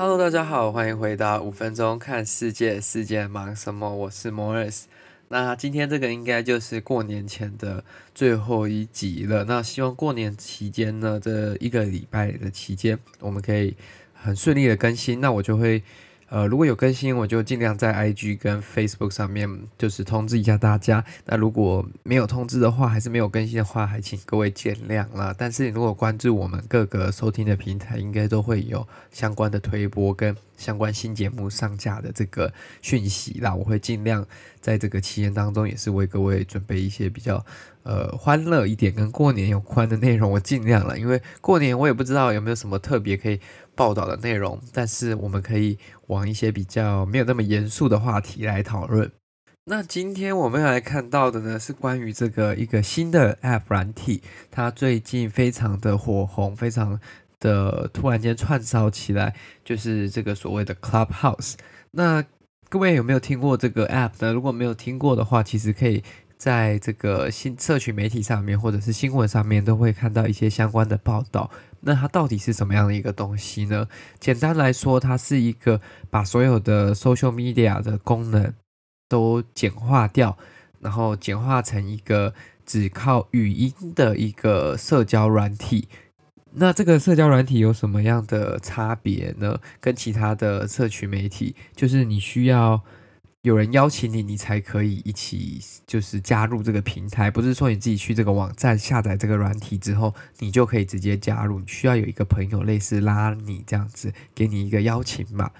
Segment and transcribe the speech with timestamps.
[0.00, 3.92] Hello，大家好，欢迎回到五分钟看世界，世界忙什么？
[3.92, 4.84] 我是 Morris。
[5.26, 7.82] 那今天这个应该就是过年前的
[8.14, 9.42] 最后一集了。
[9.42, 13.74] 那希望过年期间呢，这一个礼拜的期间，我们可以
[14.14, 15.20] 很顺利的更新。
[15.20, 15.82] 那我就会。
[16.30, 21.02] 呃，如果有更新，我就尽量在 IG 跟 Facebook 上面就是通知一下大家。
[21.24, 25.34] 那如果没有通知的话，还是没有更新的话，还请各位见谅啦。
[25.36, 32.52] 但是你如果关注我们各个收听的平台，应该都会有相关的推播跟相关新节目上架的这个
[32.82, 33.54] 讯息啦。
[33.54, 34.26] 我会尽量
[34.60, 37.42] 在这个期间当中，也是为各位准备一些比较
[37.84, 40.30] 呃欢乐一点跟过年有关的内容。
[40.30, 43.40] 我尽量了，因为过年我也不知道有没有什么特别可以。
[43.78, 45.78] 报道的内容，但是我们可以
[46.08, 49.08] 往一些比较没有那么严肃的话题来讨论。
[49.66, 56.98] 那今天我们要来看到的呢，是关于这个一个新的 App 软体，它最近非常的火红，非常
[57.38, 61.54] 的突然间窜烧起来，就是这个所谓的 Clubhouse。
[61.92, 62.24] 那
[62.68, 64.32] 各位有没有听过这个 App 呢？
[64.32, 66.02] 如果没有听过的话，其实可以
[66.38, 71.50] 在这个新社群媒体上面或者是新闻上面都会看到一些相关的报道。
[71.80, 73.88] 那它到底是什么样的一个东西呢？
[74.20, 78.54] 简单来说，它是一个把所有的 social media 的功能
[79.08, 80.38] 都简化掉，
[80.80, 82.32] 然后简化成一个
[82.64, 85.88] 只靠语音的一个社交软体。
[86.52, 89.58] 那这个社交软体有什么样的差别呢？
[89.80, 92.82] 跟其他的社群媒体，就是你需要。
[93.42, 101.60] 有人邀请你，你才可以一起就是加入这个平台，不是说你自己去这个网站下载这个软体之后，你就可以直接加入。
[101.60, 105.50] 你需要有一个朋友类似拉你这样子，给你一个邀请码。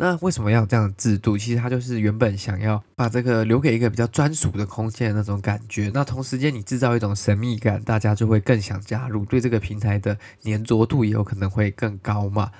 [0.00, 1.38] 那为什么要这样的制度？
[1.38, 5.90] 其实它就是原本想要把这个留给一个比较专属的空间的那种感觉。
[5.94, 12.50] 那同时间你制造一种神秘感，大家就会更想加入，对这个平台的黏着度也有可能会更高嘛。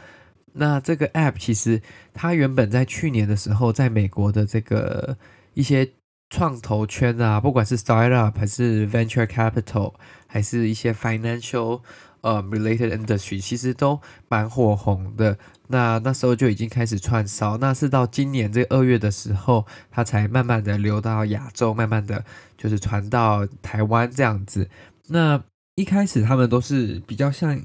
[0.54, 1.80] 那这个 App 其实
[2.12, 5.16] 它原本在去年的时候，在美国的这个
[5.54, 5.88] 一些
[6.30, 9.94] 创投圈啊，不管是 Startup 还是 Venture Capital，
[10.26, 11.80] 还是一些 Financial
[12.20, 15.38] 呃 Related Industry，其实都蛮火红的。
[15.68, 22.24] 那那时候就已经开始串烧，那是到今年这二月的时候，它才慢慢的流到亚洲，慢慢的
[22.56, 24.68] 就是传到台湾这样子。
[25.08, 25.42] 那
[25.76, 27.62] 一开始他们都是比较像。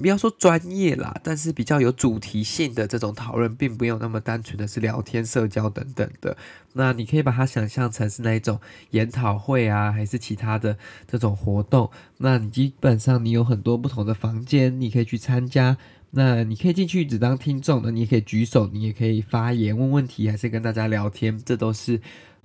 [0.00, 6.36] 不要说专业啦，但是比较有主题性的这种讨论，并不用那么单纯的是聊天、社交等等的。
[6.72, 8.60] 那你可以把它想象成是那一种
[8.90, 11.88] 研讨会啊，还是其他的这种活动。
[12.18, 15.76] 那你基本上你有很多不同的房间，你可以去参加。
[16.10, 22.00] 那你可以进去只当听众的，你也可以举手，你也可以发言、问问题，还是跟大家聊天，这都是。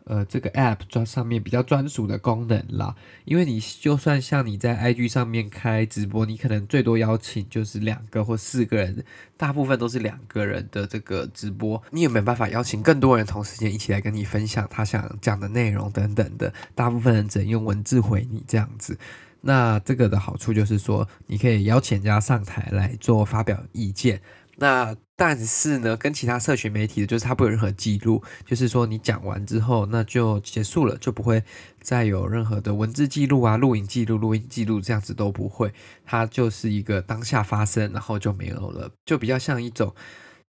[0.05, 2.95] 呃，这个 app 专上面比较专属的功能啦，
[3.25, 9.03] 因为你就算像你在 IG 上面开直播，你可能最多邀请就是两个或四个人，
[9.37, 16.51] 大部分都是两个人的这个直播，你有没有办法邀请更多人同时间一起来跟你分享他想讲的内容等等的？
[16.73, 18.97] 大部分人只能用文字回你这样子。
[19.41, 24.19] 那这个的好处就是说，你可以邀请人家上台来做发表意见。
[24.59, 31.43] 那但是呢，跟其他社群媒体的就是它不有任何记录，就是说你讲完之后那就结束了，就不会
[31.81, 35.73] 再有任何的文字记录啊、录影记录、录音记录这样子都不会，
[36.05, 39.93] 它就是一个当下发生，然后就没有了，就比较像一种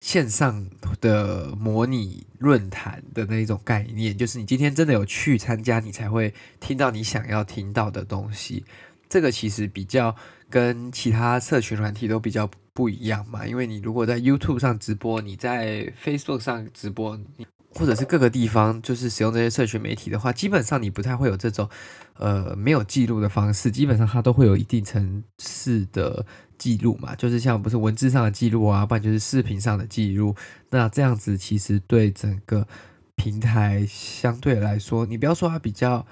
[0.01, 0.67] 线上
[1.01, 8.65] 的模拟论坛的那一种概念，就是你今天真的有去参加，你才会听到你想要听到的东西。
[9.11, 10.17] 这个其实比较
[10.49, 12.51] 跟其他社群软体都比较。
[12.73, 17.45] 不一样嘛，因为你如果在 YouTube 上直播，你在 Facebook 上直播，你
[17.75, 21.69] 或者是各个地方就是使用这些社群媒体的话，基本上你不太会有这种
[22.15, 26.25] 呃没有记录的方式，基本上它都会有一定程式的
[26.57, 30.35] 记录嘛，就是像不是文字上的记录啊，不然就是视频上的记录。
[30.71, 32.67] 那这样子其实对整个
[33.17, 36.07] 平台相对来说，你不要说它比较。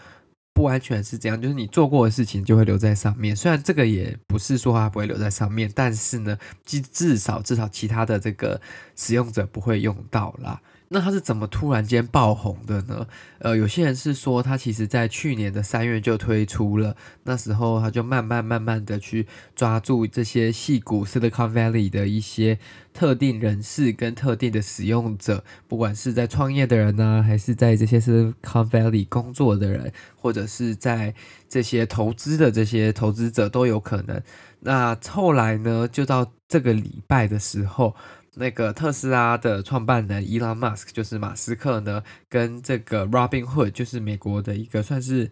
[0.58, 3.36] 不完全是这样，就是你做过的事情就会留在上面。
[3.36, 8.60] 虽然这个也不是说它不会留在上面，但是呢，至至少至少其他的这个
[8.96, 10.60] 使用者不会用到啦。
[10.90, 13.06] 那他是怎么突然间爆红的呢？
[13.40, 22.58] 呃，有些人是说，他其实在去年的三月就推出了，那时候他就慢慢慢慢的去抓住这些戏骨 Silicon Valley 的一些
[22.94, 31.14] 特定人士跟特定的使用者，不管是在创业的人呢、啊，还是在这些 Silicon Valley 工作的人，或者是在
[31.50, 34.22] 这些投资的这些投资者都有可能。
[34.60, 37.94] 那后来呢，就到这个礼拜的时候。
[38.38, 45.30] 那个特斯拉的创办人伊隆·马斯克就是马斯克呢，跟这个 Robinhood 就是美国的一个算是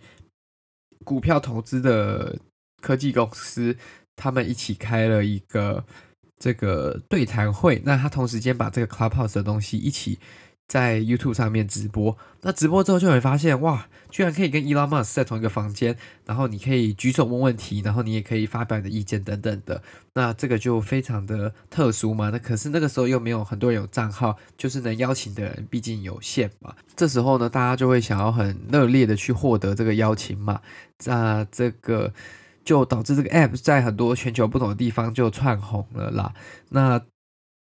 [1.05, 2.37] 股票投资的
[2.83, 3.77] 科技公司，
[4.17, 5.85] 他们一起开了一个
[6.39, 10.19] 这个对谈会，那他同时间把这个 Clubhouse 的东西一起。
[10.69, 19.81] 在 YouTube 上面直播，那直播之后就会发现，哇，居然可以跟 Elon Musk 在同一个房间，然后你可以举手问问题，然后你也可以发表你的意见等等的，
[20.15, 22.31] 那这个就非常的特殊嘛。
[22.31, 26.75] 那可是那个时候又没有很多人有账号，就是能邀请的人毕竟有限嘛。
[26.97, 30.61] 这时候呢，大家就会想要很热烈的去获得这个邀请码，
[31.05, 32.13] 那这个
[32.65, 36.35] 就导致这个 App 在很多全球不同的地方就窜红了啦。
[36.71, 37.01] 那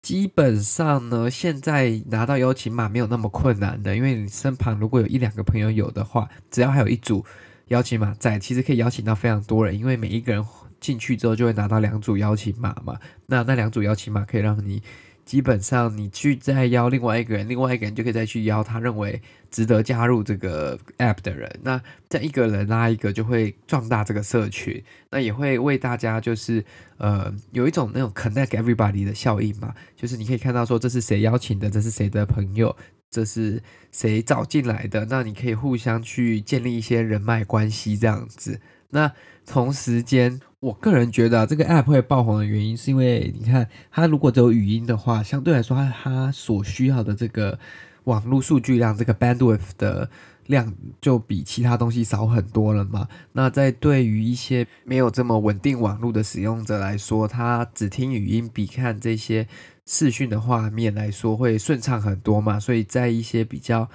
[0.05, 7.25] 基本上呢，现在拿到邀请码没有那么困难的，因为你身旁如果有一两个朋友有的话，只要还有一组
[7.69, 10.45] 邀请码在，其实可以邀请到非常多人，因为每一个人
[10.79, 14.83] 进去之后就会拿到两组邀请码嘛，那那两组邀请码可以让你。
[15.25, 19.19] 基本上，你去再邀另外一个人，另外一个人就可以再去邀他认为
[19.49, 21.51] 值得加入这个 app 的人。
[21.63, 24.83] 那这一个人拉一个，就会壮大这个社群。
[25.09, 26.63] 那也会为大家就是
[26.97, 32.75] 呃有一种那种 connect everybody 的效应嘛，就是你可以看到说这是谁邀请的，这是谁的朋友，
[33.09, 35.05] 这是谁找进来的。
[35.09, 38.61] 那你可以互相去建立一些人脉关系这样子。
[38.89, 39.11] 那
[39.45, 47.59] 同时间，我个人觉得、啊、这个 app 会爆红的原因，是因为你看，它如果只有语音的话，相对来说它，它所需要的这个
[48.05, 50.09] 网络数据量，这个 bandwidth 的
[50.47, 53.07] 量就比其他东西少很多了嘛。
[53.33, 59.47] 那在对于一些没有这么稳定网络的使用者来说，他只听语音比看这些
[59.85, 62.59] 视讯的画面来说会顺畅很多嘛。
[62.59, 63.89] 所以在一些比较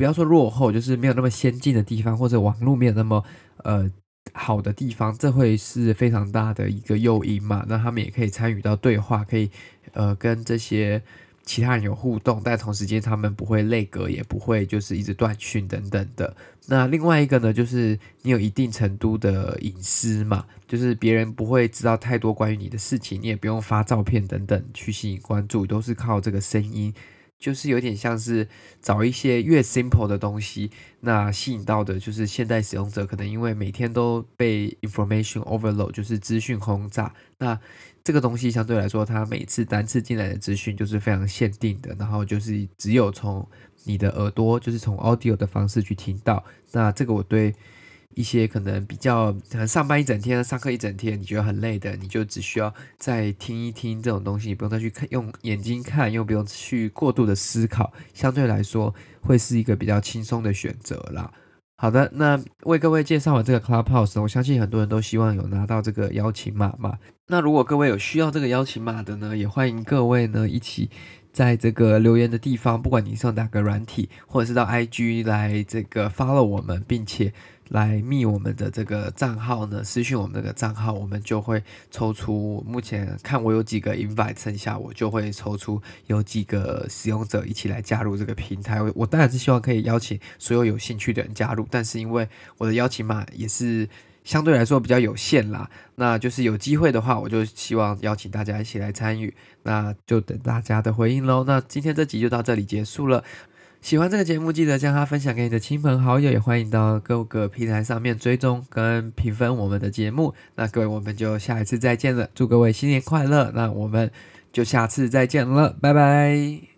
[0.00, 3.22] 不要说落后，就是没有那么先进的地方，或者网络没有那么
[3.64, 3.90] 呃。
[4.32, 7.64] 好的地方，这会是非常大的一个诱因嘛。
[7.66, 9.50] 那他们也可以参与到对话，可以
[9.92, 11.02] 呃跟这些
[11.44, 16.36] 其他人有互动，但同时间他们不会累格，也不会就是一直断讯等等的。
[16.66, 26.94] 那另外一个呢，就是你有一定程度的隐私嘛，就是别人不会知道太多关于你的事情，你也不用发照片等等去吸引关注，都是靠这个声音。
[27.40, 28.46] 就是有点像是
[28.80, 30.70] 找一些越 simple 的东西，
[31.00, 37.12] 那吸引到的就是现代使用者，可能因为每天都被 information overload，就是资讯轰炸。
[37.38, 37.58] 那
[38.04, 43.48] 这个东西相对来说，它每次单次进来的资讯就是非常限定的，然后就是只有从
[43.84, 46.44] 你的耳朵，就是从 audio 的方式去听到。
[46.70, 47.52] 那这个我对。
[48.16, 61.32] 一些可能比较可能上班一整天、上课一整天，你觉得很累的，你就只需要再听一听这种东西，你不用再去看，用眼睛看，又不用去过度的思考，相对来说会是一个比较轻松的选择啦。
[61.76, 66.98] 好的，那为各位介绍完这个 Clubhouse，我相信很多人都希望有拿到这个邀请码嘛。
[67.28, 70.90] 那如果各位有需要这个邀请码的呢，也欢迎各位呢一起
[71.32, 77.32] 在这个留言的地方，不管你是用哪个软体，或者是到 IG 来这个 follow 我们，并且。
[77.70, 82.62] 来密我们的这个账号呢，私信我们这个账号，我们就会抽出。
[82.66, 88.80] 目前看我有几个 invite，剩下我就会抽出有几个使用者一起来加入这个平台。
[88.94, 92.28] 我当然是希望可以邀请所有有兴趣的人加入，但是因为
[92.58, 93.88] 我的邀请码也是
[94.24, 99.32] 相对来说比较有限啦，那就是有机会的话，我就希望邀请大家一起来参与。
[99.62, 101.44] 那就等大家的回应喽。
[101.46, 103.22] 那今天这集就到这里结束了。
[103.80, 110.34] 喜欢这个节目，记得将它分享给你的亲朋好友，也欢迎到各个平台上面追踪跟评分我们的节目。
[110.54, 113.50] 那各位，我们就下一次再见了，祝各位新年快乐！
[113.54, 114.10] 那我们
[114.52, 116.69] 就下次再见了，拜拜。